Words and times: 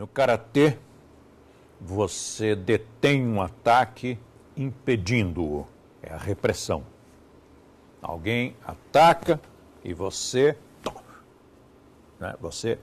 No 0.00 0.06
karatê, 0.06 0.78
você 1.78 2.56
detém 2.56 3.22
um 3.22 3.42
ataque 3.42 4.18
impedindo-o. 4.56 5.66
É 6.02 6.10
a 6.10 6.16
repressão. 6.16 6.86
Alguém 8.00 8.56
ataca 8.64 9.38
e 9.84 9.92
você, 9.92 10.56
né, 12.18 12.34
você 12.40 12.78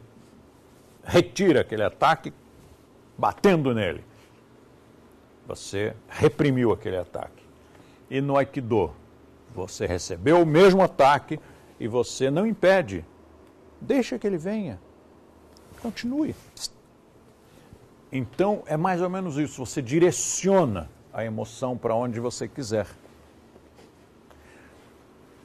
retira 1.04 1.62
aquele 1.62 1.82
ataque 1.82 2.32
batendo 3.18 3.74
nele. 3.74 4.06
Você 5.48 5.96
reprimiu 6.08 6.72
aquele 6.72 6.98
ataque. 6.98 7.44
E 8.12 8.22
no 8.22 8.38
Aikido, 8.38 8.94
você 9.56 9.88
recebeu 9.88 10.44
o 10.44 10.46
mesmo 10.46 10.84
ataque 10.84 11.40
e 11.80 11.88
você 11.88 12.30
não 12.30 12.46
impede. 12.46 13.04
Deixa 13.82 14.20
que 14.20 14.28
ele 14.28 14.38
venha. 14.38 14.80
Continue. 15.82 16.36
Então, 18.12 18.64
é 18.68 18.78
mais 18.78 19.02
ou 19.02 19.10
menos 19.10 19.38
isso. 19.38 19.66
Você 19.66 19.82
direciona 19.82 20.90
a 21.14 21.26
emoção 21.26 21.78
para 21.78 21.94
onde 21.96 22.20
você 22.20 22.48
quiser. 22.48 22.88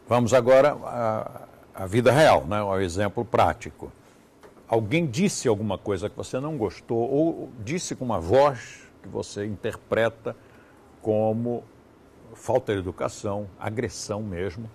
Vamos 0.09 0.35
agora 0.35 0.77
à, 0.85 1.43
à 1.75 1.87
vida 1.87 2.13
real, 2.13 2.45
né? 2.45 2.59
ao 2.59 2.81
exemplo 2.81 3.25
prático. 3.25 3.91
Alguém 4.69 5.07
disse 5.07 5.49
alguma 5.49 5.77
coisa 5.77 6.09
que 6.09 6.17
você 6.17 6.39
não 6.39 6.57
gostou, 6.57 6.99
ou 6.99 7.51
disse 7.65 7.95
com 7.95 8.05
uma 8.05 8.21
voz 8.21 8.89
que 9.03 9.09
você 9.09 9.45
interpreta 9.45 10.37
como 11.01 11.65
falta 12.35 12.73
de 12.73 12.79
educação, 12.79 13.49
agressão 13.59 14.23
mesmo, 14.23 14.71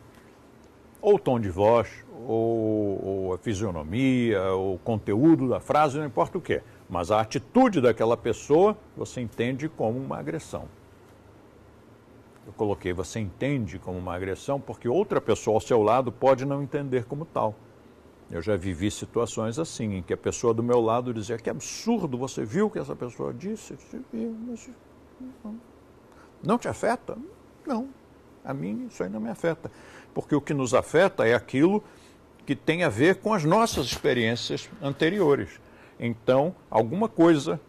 ou 1.01 1.17
tom 1.17 1.39
de 1.39 1.49
voz, 1.49 1.87
ou, 2.27 3.05
ou 3.05 3.33
a 3.33 3.37
fisionomia, 3.37 4.43
ou 4.51 4.75
o 4.75 4.79
conteúdo 4.79 5.49
da 5.49 5.59
frase, 5.59 5.97
não 5.97 6.05
importa 6.05 6.37
o 6.37 6.41
que, 6.41 6.61
mas 6.89 7.11
a 7.11 7.19
atitude 7.19 7.81
daquela 7.81 8.15
pessoa 8.15 8.77
você 8.95 9.21
entende 9.21 9.67
como 9.67 9.97
uma 9.99 10.17
agressão. 10.17 10.65
Eu 12.45 12.53
coloquei 12.53 12.93
você 12.93 13.19
entende 13.19 13.77
como 13.77 13.97
uma 13.97 14.15
agressão 14.15 14.59
porque 14.59 14.87
outra 14.87 15.19
pessoa 15.19 15.55
ao 15.55 15.61
seu 15.61 15.83
lado 15.83 16.11
pode 16.11 16.45
não 16.45 16.63
entender 16.63 17.05
como 17.05 17.25
tal. 17.25 17.53
Eu 18.29 18.41
já 18.41 18.55
vivi 18.57 18.91
situações 18.91 19.57
assim, 19.57 19.95
em 19.95 20.03
que 20.03 20.13
a 20.13 20.17
pessoa 20.17 20.53
do 20.53 20.61
meu 20.61 20.81
lado 20.81 21.13
dizia 21.13 21.37
que 21.37 21.49
absurdo, 21.49 22.17
você 22.17 22.43
viu 22.43 22.67
o 22.67 22.69
que 22.69 22.79
essa 22.79 22.95
pessoa 22.95 23.33
disse? 23.33 23.77
Não 26.43 26.57
te 26.57 26.67
afeta? 26.67 27.17
Não, 27.65 27.87
a 28.43 28.53
mim 28.53 28.87
isso 28.89 29.01
aí 29.03 29.09
não 29.09 29.19
me 29.19 29.29
afeta. 29.29 29.71
Porque 30.13 30.35
o 30.35 30.41
que 30.41 30.53
nos 30.53 30.73
afeta 30.73 31.27
é 31.27 31.33
aquilo 31.33 31.83
que 32.45 32.55
tem 32.55 32.83
a 32.83 32.89
ver 32.89 33.15
com 33.15 33.33
as 33.33 33.43
nossas 33.43 33.85
experiências 33.87 34.69
anteriores. 34.81 35.59
Então, 35.99 36.53
alguma 36.69 37.09
coisa 37.09 37.59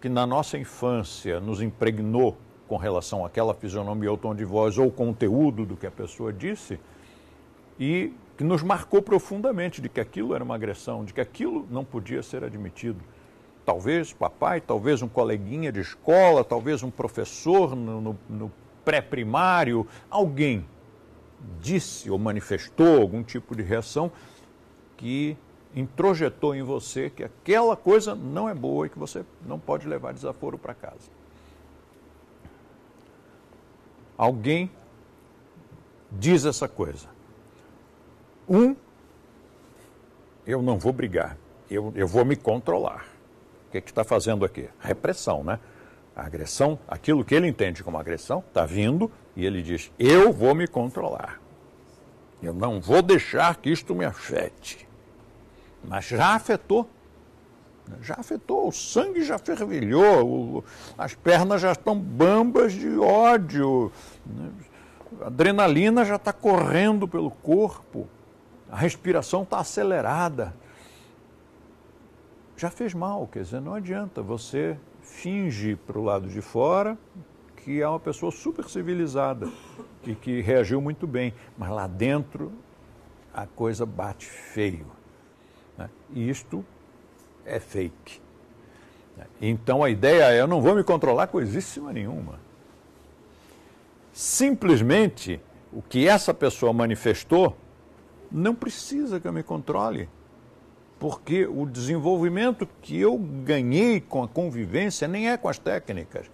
que 0.00 0.08
na 0.08 0.26
nossa 0.26 0.58
infância 0.58 1.40
nos 1.40 1.62
impregnou 1.62 2.36
com 2.68 2.76
relação 2.76 3.24
àquela 3.24 3.54
fisionomia 3.54 4.10
ou 4.10 4.16
tom 4.16 4.34
de 4.34 4.44
voz 4.44 4.76
ou 4.76 4.90
conteúdo 4.90 5.64
do 5.64 5.76
que 5.76 5.86
a 5.86 5.90
pessoa 5.90 6.32
disse, 6.32 6.80
e 7.78 8.12
que 8.36 8.44
nos 8.44 8.62
marcou 8.62 9.00
profundamente 9.00 9.80
de 9.80 9.88
que 9.88 10.00
aquilo 10.00 10.34
era 10.34 10.42
uma 10.42 10.54
agressão, 10.54 11.04
de 11.04 11.14
que 11.14 11.20
aquilo 11.20 11.66
não 11.70 11.84
podia 11.84 12.22
ser 12.22 12.44
admitido. 12.44 13.00
Talvez 13.64 14.12
papai, 14.12 14.60
talvez 14.60 15.02
um 15.02 15.08
coleguinha 15.08 15.72
de 15.72 15.80
escola, 15.80 16.44
talvez 16.44 16.82
um 16.82 16.90
professor 16.90 17.74
no, 17.74 18.00
no, 18.00 18.18
no 18.28 18.52
pré-primário, 18.84 19.86
alguém 20.10 20.64
disse 21.60 22.10
ou 22.10 22.18
manifestou 22.18 23.00
algum 23.00 23.22
tipo 23.22 23.54
de 23.54 23.62
reação 23.62 24.10
que 24.96 25.36
introjetou 25.76 26.54
em 26.54 26.62
você 26.62 27.10
que 27.10 27.22
aquela 27.22 27.76
coisa 27.76 28.14
não 28.14 28.48
é 28.48 28.54
boa 28.54 28.86
e 28.86 28.90
que 28.90 28.98
você 28.98 29.24
não 29.46 29.58
pode 29.58 29.86
levar 29.86 30.14
desaforo 30.14 30.56
para 30.56 30.72
casa. 30.72 31.10
Alguém 34.16 34.70
diz 36.10 36.46
essa 36.46 36.66
coisa. 36.66 37.06
Um, 38.48 38.74
eu 40.46 40.62
não 40.62 40.78
vou 40.78 40.92
brigar, 40.92 41.36
eu, 41.70 41.92
eu 41.94 42.08
vou 42.08 42.24
me 42.24 42.36
controlar. 42.36 43.06
O 43.68 43.72
que 43.72 43.76
é 43.76 43.80
está 43.80 44.02
fazendo 44.02 44.44
aqui? 44.44 44.70
Repressão, 44.80 45.44
né? 45.44 45.60
A 46.14 46.24
agressão, 46.24 46.78
aquilo 46.88 47.22
que 47.22 47.34
ele 47.34 47.46
entende 47.46 47.84
como 47.84 47.98
agressão, 47.98 48.38
está 48.38 48.64
vindo 48.64 49.10
e 49.34 49.44
ele 49.44 49.60
diz: 49.60 49.92
Eu 49.98 50.32
vou 50.32 50.54
me 50.54 50.66
controlar. 50.66 51.38
Eu 52.42 52.54
não 52.54 52.80
vou 52.80 53.02
deixar 53.02 53.56
que 53.56 53.68
isto 53.68 53.94
me 53.94 54.04
afete. 54.04 54.86
Mas 55.86 56.06
já 56.06 56.34
afetou. 56.34 56.88
Já 58.02 58.16
afetou, 58.18 58.66
o 58.66 58.72
sangue 58.72 59.22
já 59.22 59.38
fervilhou, 59.38 60.64
as 60.98 61.14
pernas 61.14 61.62
já 61.62 61.70
estão 61.70 61.96
bambas 61.96 62.72
de 62.72 62.98
ódio, 62.98 63.92
a 65.20 65.28
adrenalina 65.28 66.04
já 66.04 66.16
está 66.16 66.32
correndo 66.32 67.06
pelo 67.06 67.30
corpo 67.30 68.08
a 68.70 68.76
respiração 68.76 69.42
está 69.42 69.58
acelerada. 69.58 70.54
Já 72.56 72.70
fez 72.70 72.94
mal, 72.94 73.26
quer 73.26 73.42
dizer, 73.42 73.60
não 73.60 73.74
adianta. 73.74 74.22
Você 74.22 74.78
finge 75.02 75.76
para 75.76 75.98
o 75.98 76.02
lado 76.02 76.28
de 76.28 76.40
fora 76.40 76.98
que 77.56 77.80
é 77.80 77.88
uma 77.88 77.98
pessoa 77.98 78.30
super 78.30 78.68
civilizada 78.68 79.50
e 80.04 80.14
que 80.14 80.40
reagiu 80.40 80.80
muito 80.80 81.04
bem, 81.04 81.34
mas 81.58 81.68
lá 81.70 81.88
dentro 81.88 82.52
a 83.34 83.44
coisa 83.44 83.84
bate 83.84 84.26
feio. 84.26 84.86
Né? 85.76 85.88
E 86.14 86.28
isto 86.28 86.64
é 87.44 87.58
fake. 87.60 88.20
Então 89.40 89.82
a 89.82 89.90
ideia 89.90 90.32
é: 90.34 90.40
eu 90.40 90.46
não 90.46 90.60
vou 90.60 90.74
me 90.74 90.84
controlar 90.84 91.28
coisíssima 91.28 91.92
nenhuma. 91.92 92.38
Simplesmente 94.12 95.40
o 95.72 95.82
que 95.82 96.08
essa 96.08 96.32
pessoa 96.32 96.72
manifestou 96.72 97.56
não 98.30 98.54
precisa 98.54 99.20
que 99.20 99.28
eu 99.28 99.32
me 99.32 99.42
controle. 99.42 100.08
Porque 100.98 101.46
o 101.46 101.66
desenvolvimento 101.66 102.66
que 102.80 102.98
eu 102.98 103.18
ganhei 103.18 104.00
com 104.00 104.22
a 104.22 104.28
convivência 104.28 105.06
nem 105.06 105.28
é 105.28 105.36
com 105.36 105.48
as 105.48 105.58
técnicas, 105.58 106.30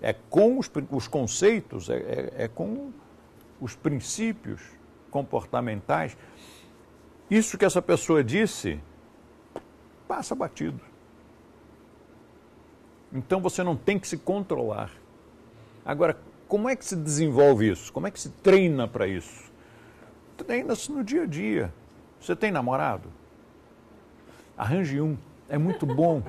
é 0.00 0.12
com 0.12 0.58
os, 0.58 0.68
os 0.90 1.06
conceitos, 1.06 1.88
é, 1.88 1.94
é, 1.96 2.32
é 2.44 2.48
com 2.48 2.90
os 3.60 3.76
princípios 3.76 4.60
comportamentais. 5.08 6.16
Isso 7.32 7.56
que 7.56 7.64
essa 7.64 7.80
pessoa 7.80 8.22
disse 8.22 8.78
passa 10.06 10.34
batido. 10.34 10.78
Então 13.10 13.40
você 13.40 13.62
não 13.62 13.74
tem 13.74 13.98
que 13.98 14.06
se 14.06 14.18
controlar. 14.18 14.90
Agora, 15.82 16.18
como 16.46 16.68
é 16.68 16.76
que 16.76 16.84
se 16.84 16.94
desenvolve 16.94 17.70
isso? 17.70 17.90
Como 17.90 18.06
é 18.06 18.10
que 18.10 18.20
se 18.20 18.28
treina 18.28 18.86
para 18.86 19.06
isso? 19.06 19.50
treina-se 20.36 20.92
no 20.92 21.02
dia 21.02 21.22
a 21.22 21.26
dia. 21.26 21.72
Você 22.20 22.36
tem 22.36 22.50
namorado? 22.50 23.08
Arranje 24.54 25.00
um. 25.00 25.16
É 25.48 25.56
muito 25.56 25.86
bom. 25.86 26.22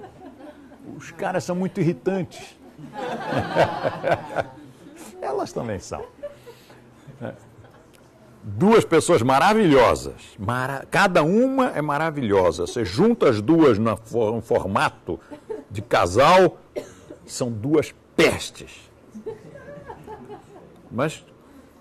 Os 0.96 1.12
caras 1.12 1.44
são 1.44 1.54
muito 1.54 1.82
irritantes. 1.82 2.58
Elas 5.22 5.52
também 5.52 5.80
são. 5.80 6.06
Duas 8.44 8.84
pessoas 8.84 9.22
maravilhosas. 9.22 10.36
Mara... 10.38 10.86
Cada 10.92 11.24
uma 11.24 11.70
é 11.70 11.82
maravilhosa. 11.82 12.68
Você 12.68 12.84
junta 12.84 13.30
as 13.30 13.42
duas 13.42 13.80
no 13.80 13.96
formato 14.42 15.18
de 15.72 15.82
casal, 15.82 16.58
são 17.26 17.50
duas 17.50 17.96
pestes. 18.18 18.92
Mas 20.92 21.26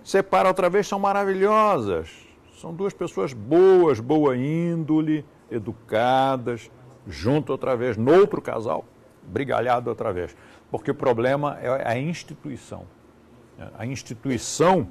separa 0.05 0.49
outra 0.49 0.71
vez, 0.71 0.87
são 0.87 1.01
maravilhosas. 1.01 2.09
São 2.61 2.73
duas 2.73 2.95
pessoas 2.95 3.33
boas, 3.33 3.99
boa 3.99 4.37
índole, 4.37 5.25
educadas, 5.51 6.71
junto 7.09 7.51
outra 7.51 7.77
vez, 7.77 7.97
noutro 7.97 8.41
casal, 8.41 8.85
brigalhado 9.25 9.91
outra 9.91 10.13
vez. 10.13 10.37
Porque 10.71 10.93
o 10.93 10.95
problema 10.95 11.59
é 11.61 11.89
a 11.89 11.99
instituição. 11.99 12.85
A 13.77 13.85
instituição 13.85 14.89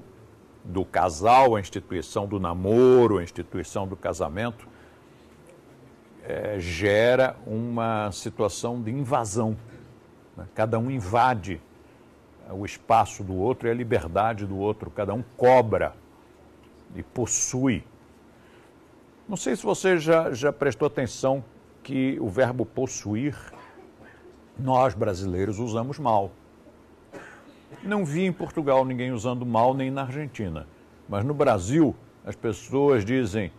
do 0.64 0.86
casal, 0.86 1.56
a 1.56 1.60
instituição 1.60 2.28
do 2.28 2.40
namoro, 2.40 3.18
a 3.18 3.24
instituição 3.24 3.88
do 3.88 3.96
casamento, 3.96 4.68
é, 6.24 6.60
gera 6.60 7.36
uma 7.46 8.12
situação 8.12 8.82
de 8.82 8.92
invasão. 8.92 9.58
Né? 10.38 10.48
Cada 10.54 10.78
um 10.78 10.90
invade 10.90 11.62
o 12.50 12.66
espaço 12.66 13.24
do 13.24 13.36
outro 13.36 13.68
e 13.68 13.72
a 13.72 13.74
liberdade 13.74 14.46
do 14.46 14.58
outro, 14.58 14.90
cada 14.92 15.14
um 15.14 15.24
cobra 15.38 15.94
e 16.96 17.02
possui. 17.02 17.84
Não 19.28 19.38
sei 19.38 19.56
se 19.56 19.64
você 19.64 19.98
já, 19.98 20.34
já 20.34 20.52
prestou 20.52 20.88
atenção 20.88 21.44
que 21.82 22.18
o 22.20 22.28
verbo 22.28 22.66
possuir, 22.66 23.36
nós 24.60 24.94
brasileiros 24.94 25.60
usamos 25.60 25.98
mal. 25.98 26.32
Não 27.84 28.06
vi 28.06 28.26
em 28.26 28.32
Portugal 28.32 28.86
ninguém 28.86 29.12
usando 29.12 29.46
mal, 29.46 29.74
nem 29.74 29.90
na 29.90 30.04
Argentina. 30.04 30.68
Mas 31.08 31.26
no 31.26 31.34
Brasil, 31.34 31.96
as 32.26 32.36
pessoas 32.36 33.04
dizem. 33.04 33.52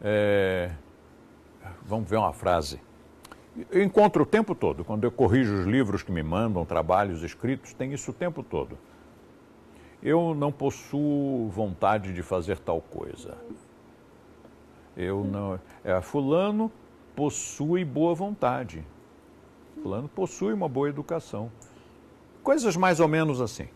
É, 0.00 0.70
vamos 1.82 2.08
ver 2.08 2.16
uma 2.16 2.32
frase. 2.32 2.80
Eu 3.70 3.82
encontro 3.82 4.22
o 4.22 4.26
tempo 4.26 4.54
todo, 4.54 4.84
quando 4.84 5.04
eu 5.04 5.10
corrijo 5.10 5.52
os 5.60 5.66
livros 5.66 6.02
que 6.02 6.12
me 6.12 6.22
mandam, 6.22 6.64
trabalhos 6.64 7.22
escritos, 7.24 7.72
tem 7.72 7.92
isso 7.92 8.12
o 8.12 8.14
tempo 8.14 8.42
todo. 8.42 8.78
Eu 10.00 10.32
não 10.34 10.52
possuo 10.52 11.48
vontade 11.48 12.12
de 12.12 12.22
fazer 12.22 12.58
tal 12.58 12.80
coisa. 12.80 13.36
Eu 14.96 15.24
não. 15.24 15.58
É, 15.82 16.00
fulano 16.00 16.70
possui 17.16 17.84
boa 17.84 18.14
vontade. 18.14 18.84
Fulano 19.82 20.08
possui 20.08 20.52
uma 20.52 20.68
boa 20.68 20.88
educação. 20.88 21.50
Coisas 22.48 22.78
mais 22.78 22.98
ou 22.98 23.06
menos 23.06 23.42
assim. 23.42 23.68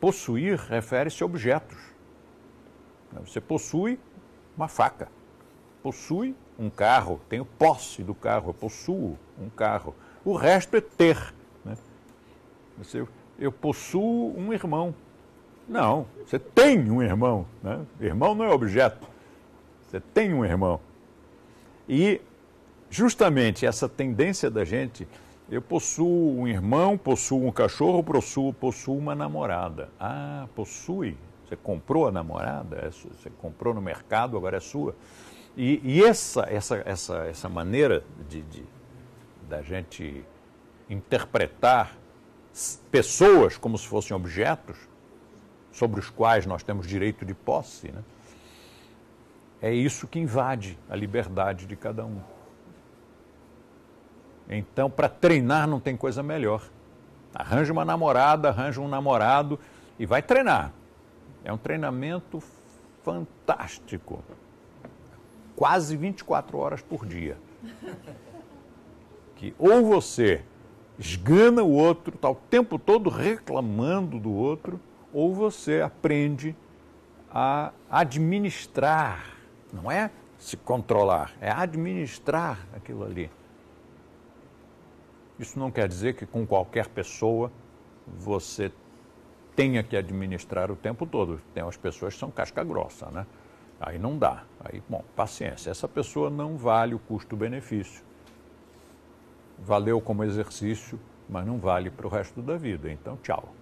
Possuir 0.00 0.58
refere-se 0.58 1.22
a 1.22 1.26
objetos. 1.26 1.76
Você 3.12 3.42
possui 3.42 4.00
uma 4.56 4.68
faca, 4.68 5.08
possui 5.82 6.34
um 6.58 6.70
carro, 6.70 7.20
tenho 7.28 7.44
posse 7.44 8.02
do 8.02 8.14
carro, 8.14 8.48
eu 8.48 8.54
possuo 8.54 9.18
um 9.38 9.50
carro. 9.50 9.94
O 10.24 10.34
resto 10.34 10.78
é 10.78 10.80
ter. 10.80 11.34
Né? 11.62 11.76
Você, 12.78 13.06
eu 13.38 13.52
possuo 13.52 14.34
um 14.34 14.50
irmão. 14.50 14.94
Não, 15.68 16.06
você 16.24 16.38
tem 16.38 16.90
um 16.90 17.02
irmão. 17.02 17.46
Né? 17.62 17.84
Irmão 18.00 18.34
não 18.34 18.46
é 18.46 18.48
objeto. 18.48 19.06
Você 19.82 20.00
tem 20.00 20.32
um 20.32 20.42
irmão. 20.42 20.80
E 21.86 22.18
justamente 22.88 23.66
essa 23.66 23.86
tendência 23.86 24.50
da 24.50 24.64
gente, 24.64 25.06
eu 25.48 25.62
possuo 25.62 26.40
um 26.40 26.48
irmão, 26.48 26.98
possuo 26.98 27.46
um 27.46 27.52
cachorro, 27.52 28.02
possuo, 28.02 28.52
possuo 28.52 28.98
uma 28.98 29.14
namorada. 29.14 29.90
Ah, 29.98 30.48
possui. 30.54 31.16
Você 31.44 31.54
comprou 31.54 32.08
a 32.08 32.12
namorada, 32.12 32.76
é 32.78 32.90
você 32.90 33.30
comprou 33.38 33.72
no 33.72 33.80
mercado, 33.80 34.36
agora 34.36 34.56
é 34.56 34.60
sua. 34.60 34.96
E, 35.56 35.80
e 35.84 36.04
essa, 36.04 36.42
essa, 36.50 36.82
essa, 36.84 37.16
essa 37.26 37.48
maneira 37.48 38.02
de, 38.28 38.42
de, 38.42 38.64
da 39.48 39.62
gente 39.62 40.24
interpretar 40.90 41.96
pessoas 42.90 43.56
como 43.56 43.78
se 43.78 43.86
fossem 43.86 44.16
objetos, 44.16 44.76
sobre 45.70 46.00
os 46.00 46.08
quais 46.08 46.46
nós 46.46 46.62
temos 46.62 46.86
direito 46.86 47.24
de 47.24 47.34
posse, 47.34 47.92
né? 47.92 48.02
é 49.60 49.72
isso 49.72 50.08
que 50.08 50.18
invade 50.18 50.78
a 50.88 50.96
liberdade 50.96 51.66
de 51.66 51.76
cada 51.76 52.04
um. 52.04 52.20
Então, 54.48 54.88
para 54.90 55.08
treinar 55.08 55.66
não 55.66 55.80
tem 55.80 55.96
coisa 55.96 56.22
melhor. 56.22 56.62
Arranja 57.34 57.72
uma 57.72 57.84
namorada, 57.84 58.48
arranja 58.48 58.80
um 58.80 58.88
namorado 58.88 59.58
e 59.98 60.06
vai 60.06 60.22
treinar. 60.22 60.72
É 61.44 61.52
um 61.52 61.58
treinamento 61.58 62.42
fantástico. 63.02 64.22
Quase 65.54 65.96
24 65.96 66.58
horas 66.58 66.82
por 66.82 67.06
dia. 67.06 67.36
Que 69.36 69.54
ou 69.58 69.84
você 69.84 70.42
esgana 70.98 71.62
o 71.62 71.72
outro, 71.72 72.14
está 72.14 72.30
o 72.30 72.34
tempo 72.34 72.78
todo 72.78 73.10
reclamando 73.10 74.18
do 74.18 74.32
outro, 74.32 74.80
ou 75.12 75.34
você 75.34 75.82
aprende 75.82 76.56
a 77.30 77.70
administrar 77.90 79.36
não 79.72 79.90
é 79.90 80.10
se 80.38 80.56
controlar, 80.56 81.32
é 81.40 81.50
administrar 81.50 82.66
aquilo 82.74 83.04
ali. 83.04 83.30
Isso 85.38 85.58
não 85.58 85.70
quer 85.70 85.88
dizer 85.88 86.14
que 86.14 86.24
com 86.24 86.46
qualquer 86.46 86.88
pessoa 86.88 87.52
você 88.06 88.72
tenha 89.54 89.82
que 89.82 89.96
administrar 89.96 90.70
o 90.70 90.76
tempo 90.76 91.06
todo. 91.06 91.40
Tem 91.54 91.62
as 91.62 91.76
pessoas 91.76 92.14
que 92.14 92.20
são 92.20 92.30
casca 92.30 92.62
grossa, 92.62 93.10
né? 93.10 93.26
Aí 93.80 93.98
não 93.98 94.16
dá. 94.18 94.44
Aí, 94.60 94.82
bom, 94.88 95.04
paciência. 95.14 95.70
Essa 95.70 95.86
pessoa 95.86 96.30
não 96.30 96.56
vale 96.56 96.94
o 96.94 96.98
custo-benefício. 96.98 98.02
Valeu 99.58 100.00
como 100.00 100.24
exercício, 100.24 100.98
mas 101.28 101.46
não 101.46 101.58
vale 101.58 101.90
para 101.90 102.06
o 102.06 102.10
resto 102.10 102.40
da 102.40 102.56
vida. 102.56 102.90
Então, 102.90 103.18
tchau. 103.22 103.54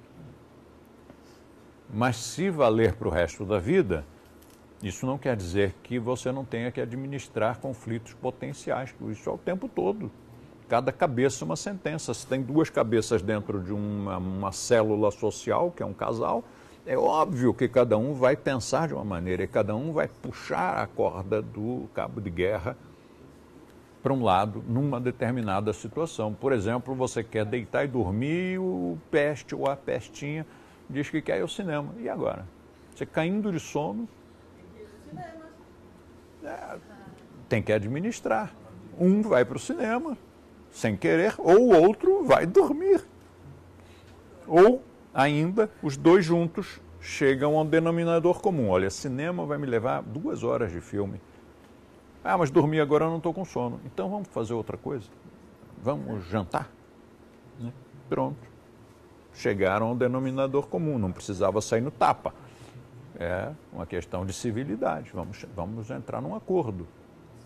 Mas 1.93 2.17
se 2.17 2.50
valer 2.50 2.94
para 2.94 3.09
o 3.09 3.11
resto 3.11 3.44
da 3.44 3.59
vida, 3.59 4.05
isso 4.82 5.06
não 5.06 5.17
quer 5.17 5.37
dizer 5.37 5.75
que 5.82 5.99
você 5.99 6.32
não 6.32 6.44
tenha 6.44 6.71
que 6.71 6.81
administrar 6.81 7.59
conflitos 7.59 8.15
potenciais, 8.15 8.94
isso 9.11 9.29
é 9.29 9.32
o 9.32 9.38
tempo 9.38 9.69
todo. 9.69 10.11
Cada 10.69 10.93
cabeça 10.93 11.44
uma 11.44 11.56
sentença. 11.56 12.12
Se 12.14 12.26
tem 12.26 12.43
duas 12.43 12.70
cabeças 12.70 13.22
dentro 13.22 13.61
de 13.61 13.72
uma, 13.72 14.19
uma 14.19 14.52
célula 14.52 15.11
social, 15.11 15.70
que 15.70 15.82
é 15.82 15.87
um 15.87 15.93
casal, 15.93 16.43
é 16.87 16.96
óbvio 16.96 17.55
que 17.55 17.69
cada 17.69 17.96
um 17.96 18.14
vai 18.14 18.37
pensar 18.37 18.88
de 18.88 18.94
uma 18.94 19.05
maneira 19.05 19.43
e 19.43 19.46
cada 19.46 19.75
um 19.75 19.93
vai 19.93 20.08
puxar 20.08 20.82
a 20.82 20.87
corda 20.87 21.40
do 21.40 21.88
cabo 21.94 22.20
de 22.20 22.31
guerra 22.31 22.76
para 24.02 24.12
um 24.12 24.22
lado 24.22 24.62
numa 24.69 25.00
determinada 25.00 25.72
situação. 25.72 26.34
Por 26.34 26.52
exemplo, 26.52 26.94
você 26.94 27.25
quer 27.25 27.46
deitar 27.46 27.84
e 27.84 27.88
dormir 27.88 28.58
o 28.58 28.99
peste 29.11 29.55
ou 29.55 29.66
a 29.66 29.76
pestinha 29.76 30.46
diz 30.88 31.08
que 31.08 31.22
quer 31.22 31.38
ir 31.38 31.43
ao 31.43 31.49
cinema. 31.49 31.94
E 31.99 32.08
agora? 32.08 32.46
Você 32.94 33.06
caindo 33.06 33.50
de 33.50 33.58
sono, 33.58 34.08
é, 36.44 36.78
tem 37.49 37.62
que 37.62 37.72
administrar. 37.72 38.55
Um 38.99 39.22
vai 39.22 39.44
para 39.44 39.56
o 39.56 39.61
cinema, 39.61 40.16
sem 40.75 40.97
querer, 40.97 41.35
ou 41.38 41.69
o 41.69 41.82
outro 41.82 42.25
vai 42.25 42.44
dormir. 42.44 43.00
Ou 44.47 44.82
ainda, 45.15 45.71
os 45.81 45.97
dois 45.97 46.25
juntos 46.25 46.81
chegam 47.00 47.56
a 47.56 47.62
um 47.62 47.67
denominador 47.67 48.41
comum. 48.41 48.69
Olha, 48.69 48.91
cinema 48.91 49.47
vai 49.47 49.56
me 49.56 49.67
levar 49.67 50.03
duas 50.03 50.43
horas 50.43 50.73
de 50.73 50.81
filme. 50.81 51.21
Ah, 52.25 52.37
mas 52.37 52.50
dormir 52.50 52.81
agora 52.81 53.05
eu 53.05 53.11
não 53.11 53.19
estou 53.19 53.32
com 53.32 53.44
sono. 53.44 53.81
Então 53.85 54.11
vamos 54.11 54.29
fazer 54.29 54.53
outra 54.53 54.76
coisa. 54.76 55.06
Vamos 55.81 56.26
jantar. 56.26 56.69
Né? 57.61 57.73
Pronto. 58.09 58.37
Chegaram 59.32 59.87
a 59.87 59.93
um 59.93 59.97
denominador 59.97 60.67
comum, 60.67 60.99
não 60.99 61.12
precisava 61.12 61.61
sair 61.61 61.82
no 61.82 61.93
tapa. 61.93 62.35
É 63.17 63.53
uma 63.73 63.87
questão 63.87 64.26
de 64.26 64.32
civilidade. 64.32 65.12
Vamos, 65.15 65.47
vamos 65.55 65.88
entrar 65.91 66.21
num 66.21 66.35
acordo. 66.35 66.85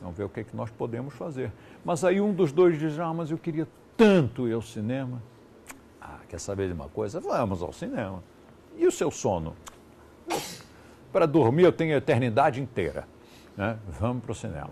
Vamos 0.01 0.17
ver 0.17 0.25
o 0.25 0.29
que, 0.29 0.41
é 0.41 0.45
que 0.45 0.57
nós 0.57 0.71
podemos 0.71 1.15
fazer. 1.15 1.53
Mas 1.85 2.05
aí 2.05 2.21
um 2.21 2.33
dos 2.33 2.53
dois 2.53 2.79
diz: 2.79 2.99
Ah, 2.99 3.13
mas 3.13 3.31
eu 3.31 3.39
queria 3.39 3.67
tanto 3.97 4.49
ir 4.49 4.53
ao 4.53 4.63
cinema. 4.63 5.23
Ah, 6.01 6.19
quer 6.29 6.39
saber 6.39 6.69
de 6.69 6.75
uma 6.75 6.89
coisa? 6.89 7.21
Vamos 7.21 7.63
ao 7.63 7.73
cinema. 7.73 8.23
E 8.77 8.87
o 8.87 8.93
seu 8.93 9.11
sono? 9.11 9.57
Para 11.13 11.27
dormir 11.27 11.65
eu 11.65 11.73
tenho 11.73 11.95
a 11.95 11.99
eternidade 11.99 12.61
inteira. 12.61 13.07
Né? 13.57 13.77
Vamos 13.99 14.23
para 14.23 14.33
o 14.33 14.35
cinema. 14.35 14.71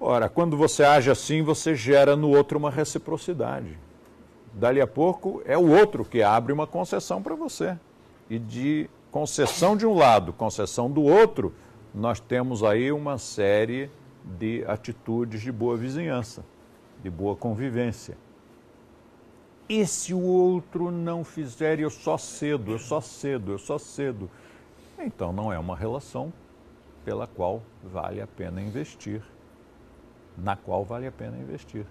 Ora, 0.00 0.28
quando 0.28 0.56
você 0.56 0.82
age 0.82 1.10
assim, 1.10 1.42
você 1.42 1.74
gera 1.74 2.16
no 2.16 2.30
outro 2.30 2.58
uma 2.58 2.70
reciprocidade. 2.70 3.78
Dali 4.54 4.80
a 4.80 4.86
pouco 4.86 5.42
é 5.44 5.56
o 5.56 5.70
outro 5.70 6.04
que 6.04 6.22
abre 6.22 6.52
uma 6.52 6.66
concessão 6.66 7.22
para 7.22 7.34
você. 7.34 7.78
E 8.28 8.38
de 8.38 8.88
concessão 9.10 9.76
de 9.76 9.86
um 9.86 9.94
lado, 9.94 10.32
concessão 10.32 10.90
do 10.90 11.02
outro, 11.02 11.54
nós 11.94 12.20
temos 12.20 12.62
aí 12.62 12.90
uma 12.90 13.18
série 13.18 13.90
de 14.24 14.64
atitudes 14.66 15.42
de 15.42 15.52
boa 15.52 15.76
vizinhança, 15.76 16.44
de 17.02 17.10
boa 17.10 17.36
convivência. 17.36 18.16
E 19.68 19.86
se 19.86 20.12
o 20.12 20.22
outro 20.22 20.90
não 20.90 21.24
fizer, 21.24 21.80
eu 21.80 21.90
só 21.90 22.18
cedo, 22.18 22.72
eu 22.72 22.78
só 22.78 23.00
cedo, 23.00 23.52
eu 23.52 23.58
só 23.58 23.78
cedo. 23.78 24.30
Então 24.98 25.32
não 25.32 25.52
é 25.52 25.58
uma 25.58 25.76
relação 25.76 26.32
pela 27.04 27.26
qual 27.26 27.62
vale 27.82 28.20
a 28.20 28.26
pena 28.26 28.60
investir, 28.60 29.22
na 30.36 30.56
qual 30.56 30.84
vale 30.84 31.06
a 31.06 31.12
pena 31.12 31.36
investir. 31.38 31.86